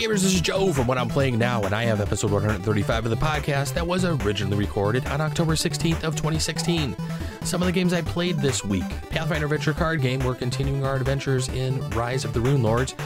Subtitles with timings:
[0.00, 3.10] gamers, this is Joe from What I'm Playing Now, and I have episode 135 of
[3.10, 6.96] the podcast that was originally recorded on October 16th of 2016.
[7.42, 8.88] Some of the games I played this week.
[9.10, 12.96] Pathfinder Adventure card game, we're continuing our adventures in Rise of the Runelords.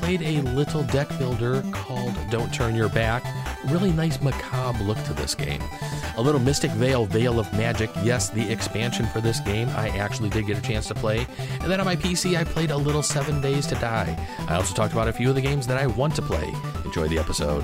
[0.00, 3.22] Played a little deck builder called Don't Turn Your Back.
[3.66, 5.60] Really nice macabre look to this game.
[6.20, 7.88] A little Mystic Vale, Veil of Magic.
[8.02, 11.26] Yes, the expansion for this game I actually did get a chance to play.
[11.62, 14.26] And then on my PC, I played a little Seven Days to Die.
[14.46, 16.52] I also talked about a few of the games that I want to play.
[16.84, 17.62] Enjoy the episode.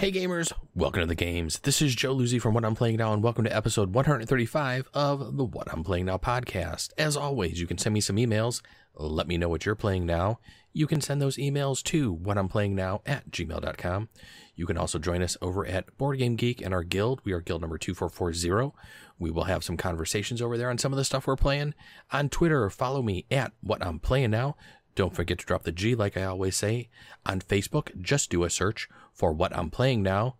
[0.00, 1.58] Hey gamers, welcome to the games.
[1.58, 5.36] This is Joe Luzzi from What I'm Playing Now, and welcome to episode 135 of
[5.36, 6.94] the What I'm Playing Now podcast.
[6.96, 8.62] As always, you can send me some emails.
[8.94, 10.40] Let me know what you're playing now.
[10.72, 14.08] You can send those emails to what I'm playing now at gmail.com.
[14.56, 17.20] You can also join us over at Board Game Geek and our guild.
[17.24, 18.74] We are guild number 2440.
[19.18, 21.74] We will have some conversations over there on some of the stuff we're playing.
[22.10, 24.56] On Twitter, follow me at what I'm playing now.
[24.94, 26.88] Don't forget to drop the G, like I always say.
[27.26, 30.36] On Facebook, just do a search for what I'm playing now.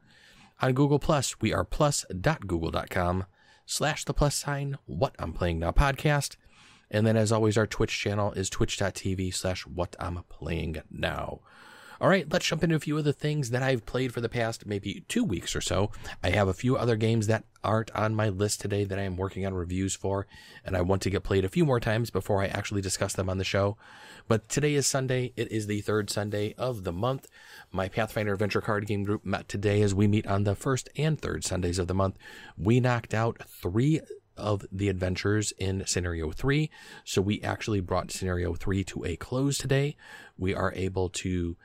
[0.62, 3.24] On Google Plus, we are plus.google.com
[3.64, 6.36] slash the plus sign what I'm playing now podcast.
[6.90, 11.40] And then as always, our Twitch channel is twitch.tv slash what I'm playing now.
[12.00, 14.30] All right, let's jump into a few of the things that I've played for the
[14.30, 15.90] past maybe two weeks or so.
[16.22, 19.18] I have a few other games that aren't on my list today that I am
[19.18, 20.26] working on reviews for,
[20.64, 23.28] and I want to get played a few more times before I actually discuss them
[23.28, 23.76] on the show.
[24.28, 25.34] But today is Sunday.
[25.36, 27.28] It is the third Sunday of the month.
[27.70, 31.20] My Pathfinder Adventure card game group met today as we meet on the first and
[31.20, 32.16] third Sundays of the month.
[32.56, 34.00] We knocked out three
[34.38, 36.70] of the adventures in scenario three.
[37.04, 39.96] So we actually brought scenario three to a close today.
[40.38, 41.58] We are able to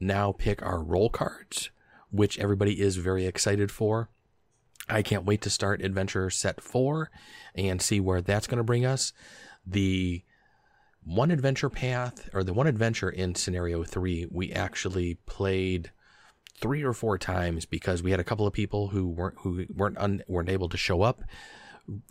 [0.00, 1.70] now pick our role cards,
[2.10, 4.08] which everybody is very excited for.
[4.88, 7.10] I can't wait to start adventure set four
[7.54, 9.12] and see where that's going to bring us.
[9.66, 10.22] The
[11.02, 15.90] one adventure path or the one adventure in scenario three, we actually played
[16.60, 19.98] three or four times because we had a couple of people who weren't who weren't
[19.98, 21.22] un, weren't able to show up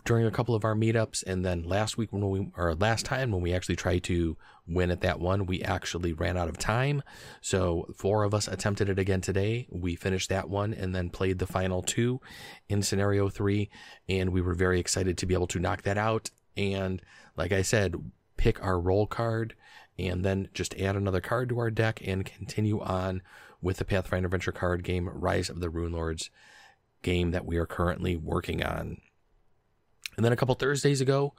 [0.04, 3.32] during a couple of our meetups and then last week when we or last time
[3.32, 4.36] when we actually tried to
[4.68, 7.02] win at that one we actually ran out of time.
[7.40, 9.66] So four of us attempted it again today.
[9.70, 12.20] We finished that one and then played the final two
[12.68, 13.68] in scenario 3
[14.08, 16.30] and we were very excited to be able to knock that out.
[16.56, 17.02] And
[17.36, 17.96] like I said
[18.36, 19.54] pick our role card
[19.98, 23.22] and then just add another card to our deck and continue on
[23.60, 26.30] with the Pathfinder Adventure card game Rise of the Runelords
[27.02, 28.98] game that we are currently working on
[30.16, 31.34] and then a couple Thursdays ago,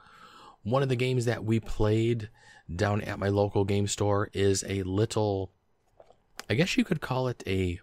[0.62, 2.28] one of the games that we played
[2.74, 5.52] down at my local game store is a little,
[6.50, 7.80] I guess you could call it a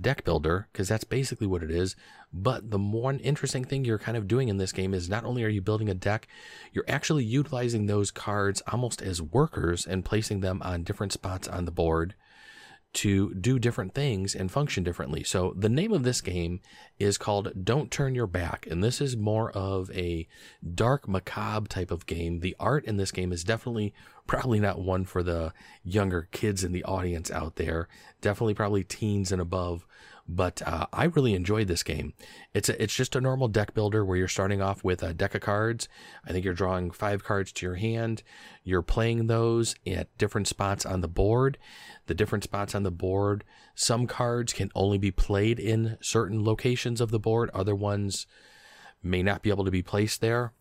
[0.00, 1.96] deck builder, because that's basically what it is.
[2.32, 5.42] But the more interesting thing you're kind of doing in this game is not only
[5.42, 6.28] are you building a deck,
[6.72, 11.64] you're actually utilizing those cards almost as workers and placing them on different spots on
[11.64, 12.14] the board
[12.94, 15.22] to do different things and function differently.
[15.22, 16.60] So the name of this game
[16.98, 20.26] is called Don't Turn Your Back, and this is more of a
[20.74, 22.40] dark macabre type of game.
[22.40, 23.94] The art in this game is definitely
[24.26, 25.52] probably not one for the
[25.84, 27.88] younger kids in the audience out there.
[28.20, 29.86] Definitely probably teens and above.
[30.30, 32.12] But uh, I really enjoyed this game.
[32.52, 35.34] It's a, it's just a normal deck builder where you're starting off with a deck
[35.34, 35.88] of cards.
[36.26, 38.22] I think you're drawing five cards to your hand.
[38.62, 41.56] You're playing those at different spots on the board.
[42.06, 43.42] The different spots on the board.
[43.74, 47.48] Some cards can only be played in certain locations of the board.
[47.54, 48.26] Other ones
[49.02, 50.52] may not be able to be placed there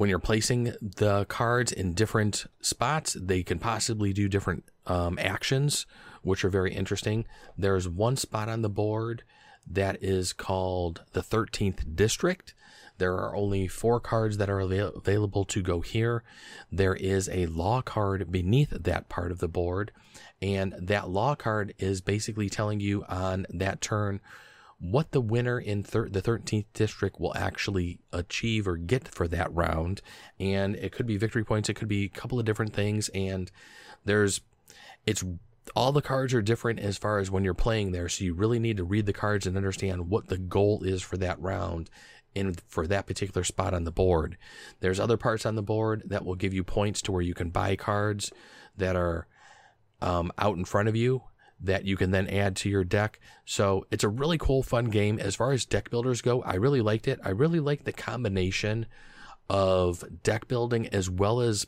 [0.00, 5.84] when you're placing the cards in different spots, they can possibly do different um, actions,
[6.22, 7.26] which are very interesting.
[7.58, 9.24] There's one spot on the board
[9.70, 12.54] that is called the 13th District.
[12.96, 16.22] There are only four cards that are avail- available to go here.
[16.72, 19.92] There is a law card beneath that part of the board,
[20.40, 24.20] and that law card is basically telling you on that turn
[24.80, 29.54] what the winner in thir- the 13th district will actually achieve or get for that
[29.54, 30.00] round.
[30.38, 33.10] And it could be victory points, it could be a couple of different things.
[33.10, 33.50] And
[34.04, 34.40] there's,
[35.06, 35.22] it's,
[35.76, 38.08] all the cards are different as far as when you're playing there.
[38.08, 41.18] So you really need to read the cards and understand what the goal is for
[41.18, 41.90] that round
[42.34, 44.38] in for that particular spot on the board.
[44.80, 47.50] There's other parts on the board that will give you points to where you can
[47.50, 48.32] buy cards
[48.76, 49.26] that are
[50.00, 51.22] um, out in front of you
[51.60, 53.20] that you can then add to your deck.
[53.44, 55.18] So it's a really cool, fun game.
[55.18, 57.20] As far as deck builders go, I really liked it.
[57.24, 58.86] I really like the combination
[59.50, 61.66] of deck building as well as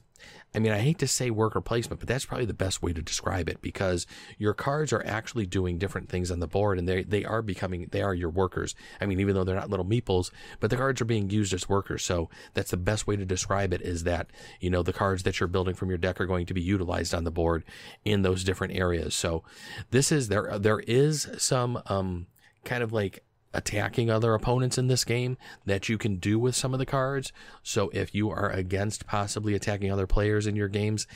[0.55, 3.01] I mean, I hate to say worker placement, but that's probably the best way to
[3.01, 4.07] describe it because
[4.39, 7.89] your cards are actually doing different things on the board and they they are becoming
[7.91, 8.77] they are your workers.
[9.01, 10.31] I mean, even though they're not little meeples,
[10.61, 12.05] but the cards are being used as workers.
[12.05, 14.29] So that's the best way to describe it is that,
[14.61, 17.15] you know, the cards that you're building from your deck are going to be utilized
[17.15, 17.65] on the board
[18.05, 19.15] in those different areas.
[19.15, 19.43] So
[19.91, 22.27] this is there there is some um
[22.65, 26.73] kind of like attacking other opponents in this game that you can do with some
[26.73, 27.33] of the cards.
[27.63, 31.07] So if you are against possibly attacking other players in your games,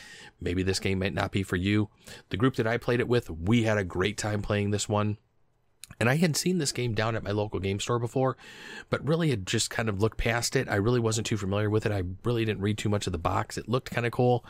[0.41, 1.89] maybe this game might not be for you.
[2.31, 5.19] The group that I played it with, we had a great time playing this one.
[6.01, 8.37] And I had seen this game down at my local game store before,
[8.91, 10.69] but really had just kind of looked past it.
[10.69, 11.93] I really wasn't too familiar with it.
[11.93, 13.57] I really didn't read too much of the box.
[13.57, 14.45] It looked kind of cool.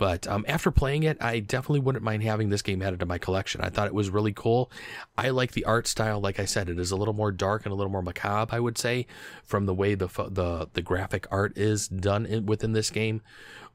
[0.00, 3.18] But um, after playing it, I definitely wouldn't mind having this game added to my
[3.18, 3.60] collection.
[3.60, 4.72] I thought it was really cool.
[5.18, 6.20] I like the art style.
[6.22, 8.60] Like I said, it is a little more dark and a little more macabre, I
[8.60, 9.06] would say,
[9.44, 13.20] from the way the the the graphic art is done in, within this game.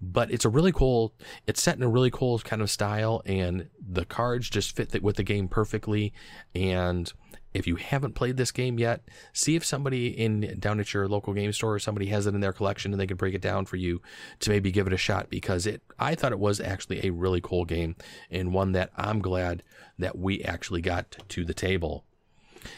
[0.02, 1.14] But it's a really cool.
[1.46, 5.18] It's set in a really cool kind of style, and the cards just fit with
[5.18, 6.12] the game perfectly.
[6.56, 7.14] And
[7.56, 11.34] if you haven't played this game yet, see if somebody in down at your local
[11.34, 13.66] game store or somebody has it in their collection and they can break it down
[13.66, 14.02] for you
[14.42, 17.40] to maybe give it a shot because it I thought it was actually a really
[17.40, 17.96] cool game
[18.30, 19.64] and one that I'm glad
[19.98, 22.04] that we actually got to the table.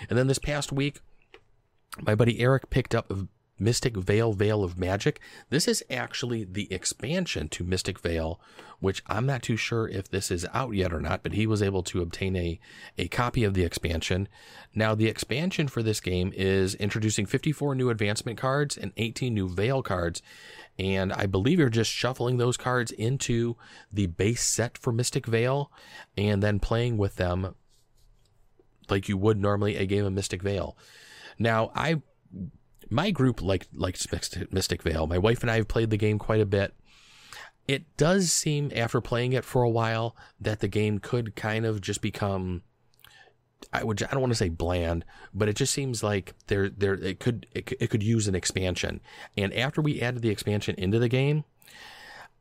[0.09, 1.01] And then this past week,
[2.01, 3.11] my buddy Eric picked up
[3.59, 5.19] Mystic Vale Veil of Magic.
[5.49, 8.39] This is actually the expansion to Mystic Vale,
[8.79, 11.61] which I'm not too sure if this is out yet or not, but he was
[11.61, 12.59] able to obtain a,
[12.97, 14.27] a copy of the expansion.
[14.75, 19.49] Now, the expansion for this game is introducing 54 new advancement cards and 18 new
[19.49, 20.21] Vale cards.
[20.77, 23.55] And I believe you're just shuffling those cards into
[23.91, 25.71] the base set for Mystic Vale
[26.15, 27.55] and then playing with them
[28.89, 30.77] like you would normally a game of Mystic Vale.
[31.39, 32.01] Now, I
[32.89, 34.07] my group liked liked
[34.51, 35.07] Mystic Vale.
[35.07, 36.73] My wife and I have played the game quite a bit.
[37.67, 41.81] It does seem after playing it for a while that the game could kind of
[41.81, 42.63] just become
[43.73, 45.03] I would I don't want to say bland,
[45.33, 49.01] but it just seems like there there it could it, it could use an expansion.
[49.35, 51.43] And after we added the expansion into the game,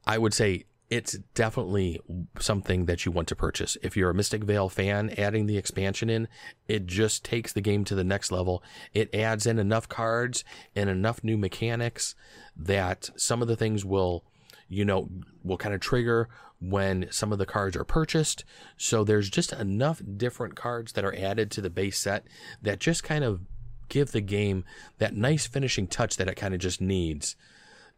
[0.07, 2.01] I would say it's definitely
[2.39, 3.77] something that you want to purchase.
[3.83, 6.29] If you're a Mystic Vale fan, adding the expansion in,
[6.69, 8.63] it just takes the game to the next level.
[8.95, 10.45] It adds in enough cards
[10.77, 12.15] and enough new mechanics
[12.57, 14.25] that some of the things will,
[14.69, 15.09] you know,
[15.43, 16.29] will kind of trigger
[16.61, 18.45] when some of the cards are purchased.
[18.77, 22.27] So there's just enough different cards that are added to the base set
[22.63, 23.41] that just kind of
[23.89, 24.65] give the game
[24.99, 27.37] that nice finishing touch that it kind of just needs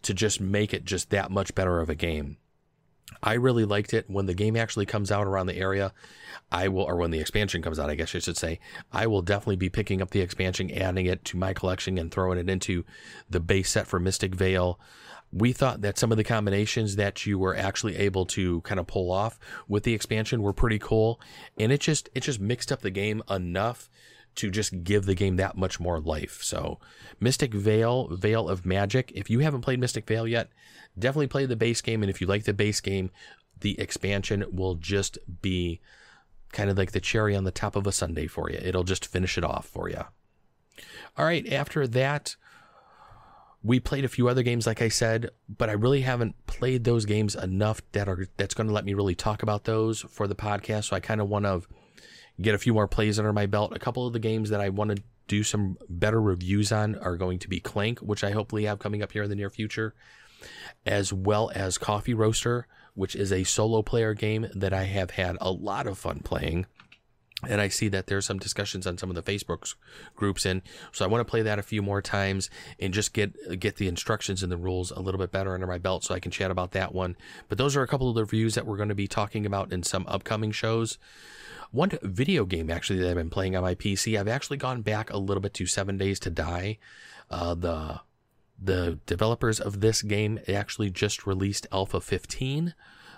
[0.03, 2.39] to just make it just that much better of a game.
[3.23, 4.09] I really liked it.
[4.09, 5.93] When the game actually comes out around the area,
[6.51, 8.61] I will, or when the expansion comes out, I guess I should say,
[8.93, 12.39] I will definitely be picking up the expansion, adding it to my collection, and throwing
[12.39, 12.85] it into
[13.29, 14.79] the base set for Mystic Vale.
[15.31, 18.87] We thought that some of the combinations that you were actually able to kind of
[18.87, 19.39] pull off
[19.69, 21.21] with the expansion were pretty cool,
[21.59, 23.91] and it just it just mixed up the game enough
[24.39, 26.43] to just give the game that much more life.
[26.43, 26.79] So,
[27.21, 29.11] Mystic Vale, Veil of Magic.
[29.15, 30.49] If you haven't played Mystic Vale yet,
[30.97, 32.03] definitely play the base game.
[32.03, 33.11] And if you like the base game,
[33.61, 35.81] the expansion will just be
[36.53, 38.59] kind of like the cherry on the top of a sundae for you.
[38.63, 40.03] It'll just finish it off for you.
[41.17, 42.37] All right, after that,
[43.65, 47.05] we played a few other games, like I said, but I really haven't played those
[47.05, 50.37] games enough that are that's going to let me really talk about those for the
[50.37, 50.85] podcast.
[50.85, 51.63] So I kind of want to
[52.41, 53.73] get a few more plays under my belt.
[53.75, 57.17] A couple of the games that I want to do some better reviews on are
[57.17, 59.95] going to be Clank, which I hopefully have coming up here in the near future,
[60.87, 65.37] as well as Coffee Roaster, which is a solo player game that I have had
[65.41, 66.67] a lot of fun playing.
[67.47, 69.75] And I see that there's some discussions on some of the Facebook
[70.17, 73.61] groups, and so I want to play that a few more times and just get
[73.61, 76.21] get the instructions and the rules a little bit better under my belt, so I
[76.21, 77.17] can chat about that one.
[77.49, 79.73] But those are a couple of the reviews that we're going to be talking about
[79.73, 80.99] in some upcoming shows.
[81.71, 85.11] One video game actually that I've been playing on my PC, I've actually gone back
[85.11, 86.79] a little bit to Seven Days to Die.
[87.31, 88.01] Uh, the
[88.61, 92.75] the developers of this game actually just released Alpha 15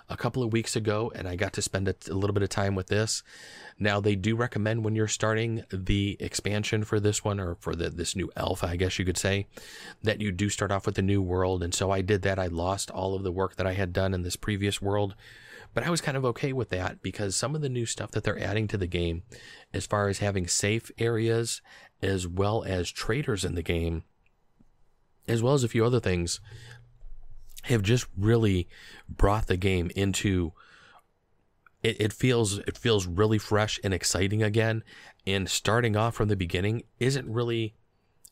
[0.09, 2.49] a couple of weeks ago, and I got to spend a, a, little bit of
[2.49, 3.23] time with this.
[3.79, 7.89] Now, they do recommend when you're starting the expansion for this one, or for the,
[7.89, 9.47] this new alpha, I guess you could say,
[10.03, 11.63] that you do start off with the new world.
[11.63, 12.39] And so I did that.
[12.39, 15.15] I lost all of the work that I had done in this previous world
[15.73, 18.23] but I was kind of okay with that because some of the new stuff that
[18.23, 19.23] they're adding to the game,
[19.73, 21.61] as far as having safe areas
[22.01, 24.03] as well as traders in the game,
[25.27, 26.41] as well as a few other things,
[27.63, 28.67] have just really
[29.09, 30.53] brought the game into
[31.83, 34.83] it, it feels it feels really fresh and exciting again.
[35.25, 37.75] And starting off from the beginning isn't really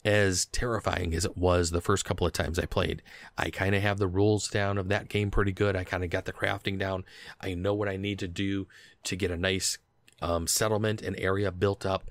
[0.06, 3.02] as terrifying as it was the first couple of times I played.
[3.38, 5.76] I kind of have the rules down of that game pretty good.
[5.76, 7.04] I kind of got the crafting down.
[7.42, 8.68] I know what I need to do
[9.04, 9.78] to get a nice
[10.22, 12.10] um, settlement and area built up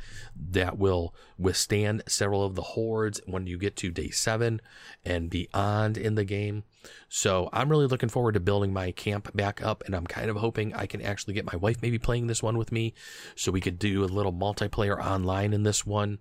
[0.51, 4.61] that will withstand several of the hordes when you get to day seven
[5.05, 6.65] and beyond in the game.
[7.09, 10.37] So I'm really looking forward to building my camp back up, and I'm kind of
[10.37, 12.95] hoping I can actually get my wife maybe playing this one with me,
[13.35, 16.19] so we could do a little multiplayer online in this one,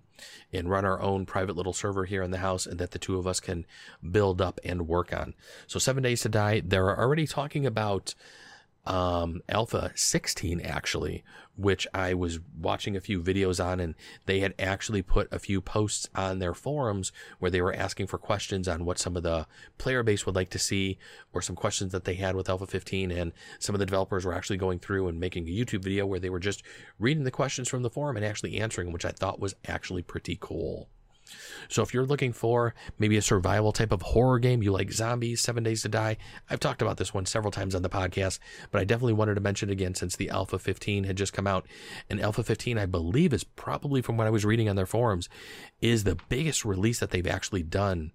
[0.52, 3.18] and run our own private little server here in the house, and that the two
[3.18, 3.66] of us can
[4.10, 5.34] build up and work on.
[5.66, 6.60] So seven days to die.
[6.64, 8.14] They're already talking about
[8.88, 11.22] um, Alpha 16 actually,
[11.56, 15.60] which I was watching a few videos on, and they had actually put a few
[15.60, 19.46] posts on their forums where they were asking for questions on what some of the
[19.76, 20.98] player base would like to see,
[21.34, 23.10] or some questions that they had with Alpha 15.
[23.10, 26.20] And some of the developers were actually going through and making a YouTube video where
[26.20, 26.62] they were just
[26.98, 30.38] reading the questions from the forum and actually answering which I thought was actually pretty
[30.40, 30.88] cool.
[31.68, 35.40] So if you're looking for maybe a survival type of horror game, you like zombies,
[35.40, 36.16] Seven Days to Die,
[36.48, 38.38] I've talked about this one several times on the podcast,
[38.70, 41.46] but I definitely wanted to mention it again since the Alpha 15 had just come
[41.46, 41.66] out.
[42.08, 45.28] And Alpha 15, I believe, is probably from what I was reading on their forums,
[45.80, 48.12] is the biggest release that they've actually done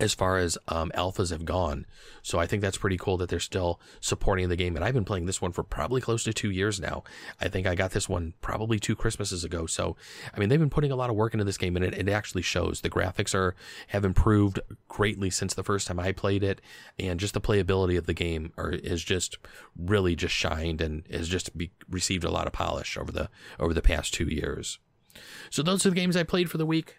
[0.00, 1.86] as far as um, alphas have gone.
[2.22, 4.76] So I think that's pretty cool that they're still supporting the game.
[4.76, 7.02] And I've been playing this one for probably close to two years now.
[7.40, 9.66] I think I got this one probably two Christmases ago.
[9.66, 9.96] So
[10.34, 12.08] I mean, they've been putting a lot of work into this game, and it, it
[12.08, 12.80] actually shows.
[12.80, 13.54] The graphics are
[13.88, 16.60] have improved greatly since the first time I played it,
[16.98, 19.38] and just the playability of the game are, is just
[19.76, 23.74] really just shined and has just be, received a lot of polish over the over
[23.74, 24.78] the past two years.
[25.50, 26.98] So those are the games I played for the week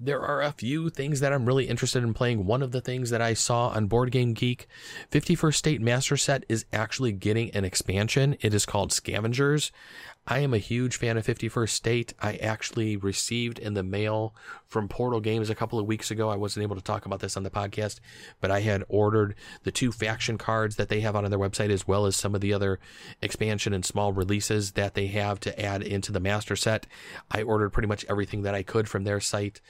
[0.00, 2.46] there are a few things that I'm really interested in playing.
[2.46, 4.66] One of the things that I saw on Board Game Geek,
[5.10, 8.36] 51st State Master Set is actually getting an expansion.
[8.40, 9.70] It is called Scavengers.
[10.26, 12.14] I am a huge fan of 51st State.
[12.20, 14.34] I actually received in the mail
[14.70, 16.30] from Portal Games a couple of weeks ago.
[16.30, 17.98] I wasn't able to talk about this on the podcast,
[18.40, 19.34] but I had ordered
[19.64, 22.40] the two faction cards that they have on their website, as well as some of
[22.40, 22.78] the other
[23.20, 26.86] expansion and small releases that they have to add into the master set.
[27.30, 29.60] I ordered pretty much everything that I could from their site.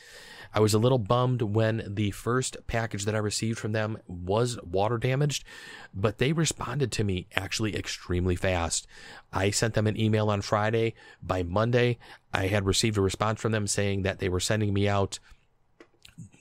[0.52, 4.61] I was a little bummed when the first package that I received from them was
[4.62, 5.45] water damaged,
[5.95, 8.87] but they responded to me actually extremely fast.
[9.33, 10.95] I sent them an email on Friday.
[11.23, 11.99] By Monday,
[12.32, 15.18] I had received a response from them saying that they were sending me out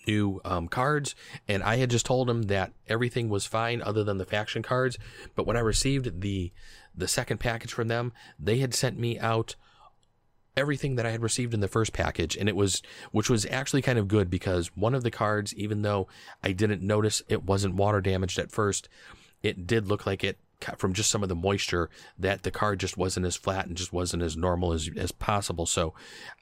[0.08, 1.16] new um, cards,
[1.48, 4.98] and I had just told them that everything was fine other than the faction cards.
[5.36, 6.52] But when I received the
[6.96, 9.56] the second package from them, they had sent me out
[10.58, 12.82] everything that I had received in the first package, and it was,
[13.12, 16.08] which was actually kind of good because one of the cards, even though
[16.44, 18.90] I didn't notice it wasn't water damaged at first,
[19.42, 20.38] it did look like it
[20.78, 23.94] from just some of the moisture that the card just wasn't as flat and just
[23.94, 25.66] wasn't as normal as, as possible.
[25.66, 25.94] So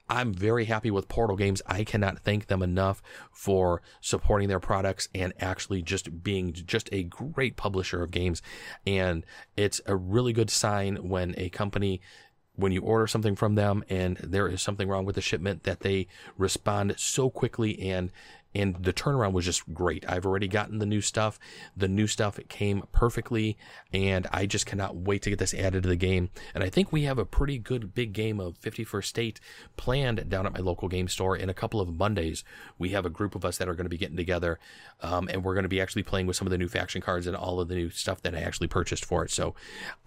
[0.10, 1.62] I'm very happy with Portal Games.
[1.68, 7.04] I cannot thank them enough for supporting their products and actually just being just a
[7.04, 8.42] great publisher of games.
[8.86, 12.02] And it's a really good sign when a company
[12.56, 15.82] when you order something from them and there is something wrong with the shipment that
[15.82, 16.08] they
[16.40, 18.12] respond so quickly and
[18.58, 20.04] and the turnaround was just great.
[20.10, 21.40] I've already gotten the new stuff.
[21.76, 23.58] The new stuff it came perfectly,
[23.94, 26.30] and I just cannot wait to get this added to the game.
[26.56, 29.40] And I think we have a pretty good big game of 51st State
[29.76, 32.44] planned down at my local game store in a couple of Mondays.
[32.80, 34.60] We have a group of us that are going to be getting together,
[35.02, 37.28] um, and we're going to be actually playing with some of the new faction cards
[37.28, 39.30] and all of the new stuff that I actually purchased for it.
[39.30, 39.54] So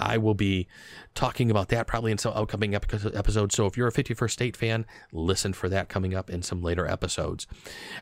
[0.01, 0.67] I will be
[1.15, 3.55] talking about that probably in some upcoming episodes.
[3.55, 6.87] So if you're a 51st State fan, listen for that coming up in some later
[6.87, 7.47] episodes.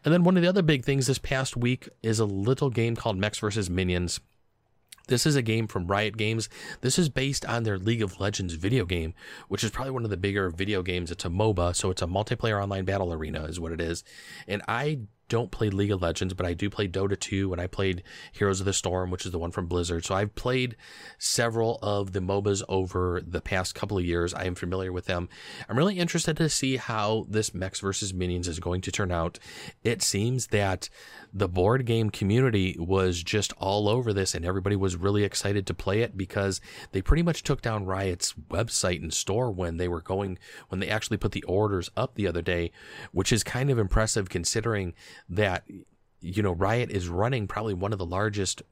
[0.05, 2.97] And then one of the other big things this past week is a little game
[2.97, 3.69] called Mechs vs.
[3.69, 4.21] Minions.
[5.09, 6.49] This is a game from Riot Games.
[6.83, 9.15] This is based on their League of Legends video game,
[9.49, 11.11] which is probably one of the bigger video games.
[11.11, 14.05] It's a MOBA, so it's a multiplayer online battle arena, is what it is.
[14.47, 17.67] And I don't play League of Legends, but I do play Dota 2 and I
[17.67, 20.05] played Heroes of the Storm, which is the one from Blizzard.
[20.05, 20.77] So I've played
[21.19, 24.35] several of the MOBAs over the past couple of years.
[24.35, 25.29] I am familiar with them.
[25.69, 29.39] I'm really interested to see how this Mechs versus Minions is going to turn out.
[29.85, 30.89] It seems that
[31.33, 35.75] the board game community was just all over this and everybody was really excited to
[35.75, 36.61] play it because
[36.93, 40.89] they pretty much took down Riot's website and store when they were going, when they
[40.89, 42.71] actually put the orders up the other day,
[43.13, 44.95] which is kind of impressive considering
[45.29, 45.65] that,
[46.21, 48.63] you know, Riot is running probably one of the largest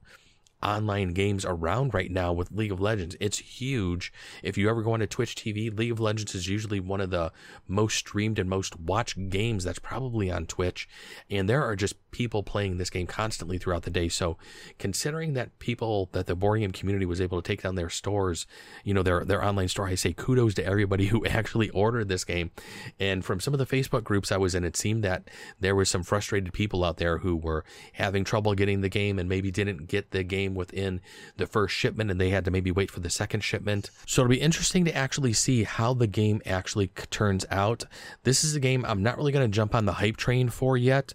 [0.62, 3.16] online games around right now with League of Legends.
[3.20, 4.12] It's huge.
[4.42, 7.32] If you ever go onto Twitch TV, League of Legends is usually one of the
[7.68, 10.88] most streamed and most watched games that's probably on Twitch.
[11.30, 14.08] And there are just people playing this game constantly throughout the day.
[14.08, 14.38] So
[14.78, 18.46] considering that people that the board community was able to take down their stores,
[18.82, 22.24] you know, their their online store, I say kudos to everybody who actually ordered this
[22.24, 22.50] game.
[22.98, 25.28] And from some of the Facebook groups I was in, it seemed that
[25.60, 29.28] there was some frustrated people out there who were having trouble getting the game and
[29.28, 31.00] maybe didn't get the game within
[31.36, 33.90] the first shipment and they had to maybe wait for the second shipment.
[34.06, 37.84] So it'll be interesting to actually see how the game actually turns out.
[38.24, 40.76] This is a game I'm not really going to jump on the hype train for
[40.76, 41.14] yet,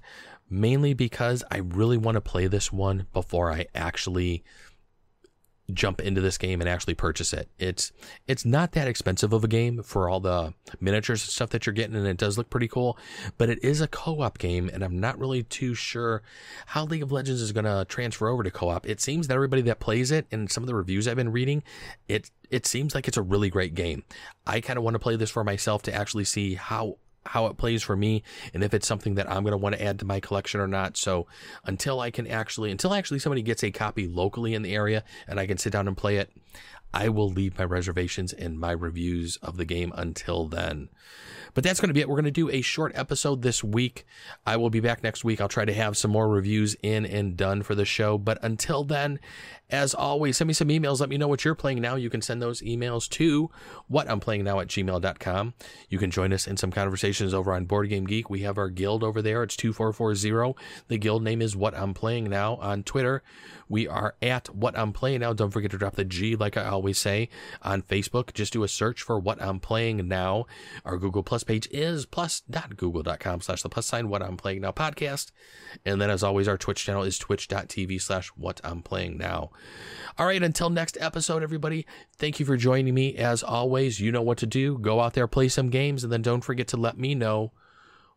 [0.49, 4.43] mainly because I really want to play this one before I actually
[5.73, 7.49] jump into this game and actually purchase it.
[7.59, 7.91] It's
[8.27, 11.73] it's not that expensive of a game for all the miniatures and stuff that you're
[11.73, 12.97] getting and it does look pretty cool,
[13.37, 16.21] but it is a co-op game and I'm not really too sure
[16.67, 18.87] how League of Legends is going to transfer over to co-op.
[18.87, 21.63] It seems that everybody that plays it and some of the reviews I've been reading,
[22.07, 24.03] it it seems like it's a really great game.
[24.45, 27.57] I kind of want to play this for myself to actually see how how it
[27.57, 28.23] plays for me
[28.53, 30.67] and if it's something that I'm going to want to add to my collection or
[30.67, 30.97] not.
[30.97, 31.27] So
[31.65, 35.39] until I can actually, until actually somebody gets a copy locally in the area and
[35.39, 36.31] I can sit down and play it,
[36.93, 40.89] I will leave my reservations and my reviews of the game until then.
[41.53, 42.07] But that's going to be it.
[42.07, 44.05] We're going to do a short episode this week.
[44.45, 45.41] I will be back next week.
[45.41, 48.17] I'll try to have some more reviews in and done for the show.
[48.17, 49.19] But until then,
[49.69, 50.99] as always, send me some emails.
[50.99, 51.95] Let me know what you're playing now.
[51.95, 53.49] You can send those emails to
[53.87, 55.53] what I'm playing now at gmail.com.
[55.89, 58.29] You can join us in some conversations over on Board Game Geek.
[58.29, 59.43] We have our guild over there.
[59.43, 60.55] It's 2440.
[60.87, 63.23] The guild name is What I'm Playing Now on Twitter.
[63.69, 65.31] We are at What I'm Playing Now.
[65.33, 67.29] Don't forget to drop the G, like I always say,
[67.61, 68.33] on Facebook.
[68.33, 70.45] Just do a search for What I'm Playing Now.
[70.83, 75.31] Our Google Plus page is plus.google.com slash the plus sign What I'm Playing Now podcast.
[75.85, 79.51] And then, as always, our Twitch channel is twitch.tv slash What I'm Playing Now.
[80.17, 81.85] All right, until next episode, everybody,
[82.17, 83.15] thank you for joining me.
[83.15, 84.77] As always, you know what to do.
[84.77, 87.53] Go out there, play some games, and then don't forget to let me know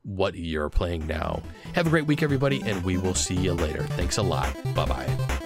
[0.02, 1.42] what you're playing now.
[1.74, 3.82] Have a great week, everybody, and we will see you later.
[3.82, 4.52] Thanks a lot.
[4.74, 5.43] Bye bye.